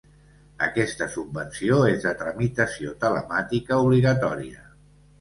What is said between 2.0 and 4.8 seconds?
de tramitació telemàtica obligatòria.